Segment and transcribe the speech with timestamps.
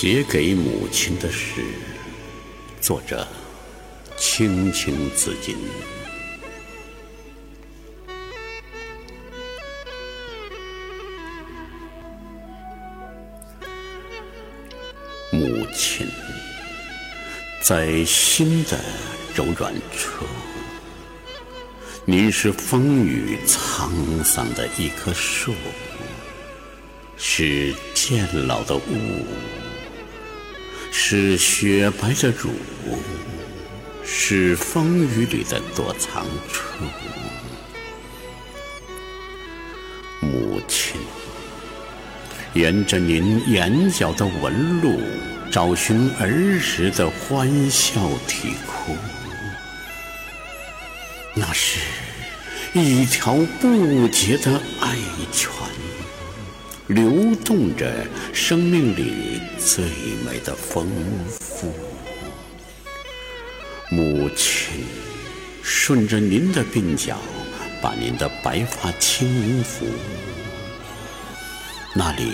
[0.00, 1.60] 写给母亲的诗，
[2.80, 3.26] 作者
[4.16, 5.56] 青青子衿。
[15.32, 16.06] 母亲，
[17.60, 18.78] 在心的
[19.34, 20.24] 柔软处，
[22.04, 25.52] 您是风雨沧桑的一棵树，
[27.16, 29.26] 是渐老的雾。
[31.00, 32.50] 是雪白的乳，
[34.04, 36.84] 是风雨里的躲藏处。
[40.20, 41.00] 母亲，
[42.52, 45.00] 沿着您眼角的纹路，
[45.52, 48.96] 找寻儿时的欢笑啼哭。
[51.32, 51.78] 那是
[52.74, 54.96] 一条不竭的爱
[55.32, 55.48] 泉。
[56.88, 59.84] 流动着生命里最
[60.24, 60.88] 美的丰
[61.28, 61.70] 富，
[63.90, 64.86] 母亲
[65.62, 67.18] 顺着您的鬓角，
[67.82, 69.84] 把您的白发轻抚，
[71.94, 72.32] 那里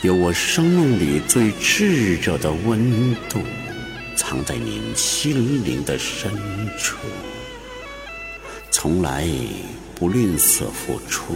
[0.00, 3.40] 有我生命里最炽热的温度，
[4.16, 6.32] 藏在您心灵的深
[6.78, 6.96] 处，
[8.70, 9.28] 从来
[9.94, 11.34] 不吝啬付出。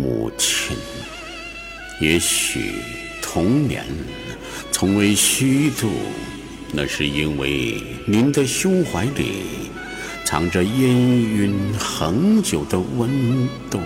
[0.00, 0.74] 母亲，
[2.00, 2.72] 也许
[3.20, 3.84] 童年
[4.72, 5.90] 从未虚度，
[6.72, 9.42] 那是因为您的胸怀里
[10.24, 13.78] 藏着氤氲恒久的温度，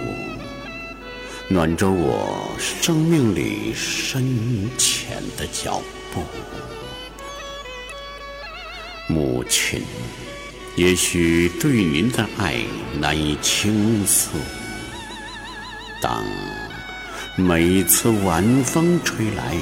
[1.48, 6.22] 暖着我生命里深浅的脚步。
[9.08, 9.82] 母亲，
[10.76, 12.62] 也许对您的爱
[13.00, 14.38] 难以倾诉。
[16.04, 16.22] 当
[17.34, 19.56] 每次晚风吹来，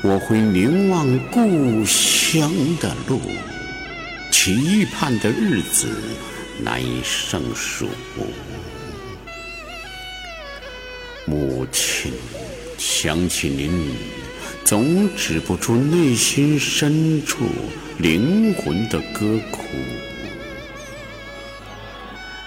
[0.00, 2.48] 我会凝望故乡
[2.80, 3.20] 的路，
[4.30, 5.88] 期盼的日子
[6.62, 7.88] 难以胜数。
[11.24, 12.12] 母亲，
[12.78, 13.96] 想起您，
[14.64, 17.44] 总止不住内心深处
[17.98, 19.64] 灵魂的歌哭。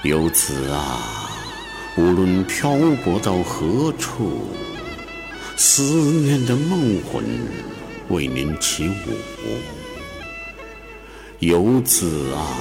[0.03, 1.27] 游子啊！
[2.01, 4.47] 无论漂泊到何处，
[5.55, 7.23] 思念的梦魂
[8.09, 8.93] 为您起舞。
[11.37, 12.57] 游子啊，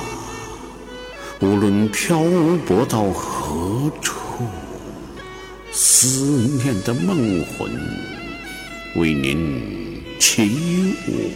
[1.40, 2.20] 无论漂
[2.66, 4.20] 泊到何处，
[5.72, 6.18] 思
[6.62, 7.72] 念的梦魂
[8.96, 10.50] 为您起
[11.08, 11.30] 舞。